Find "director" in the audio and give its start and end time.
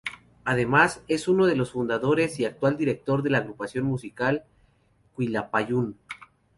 2.75-3.21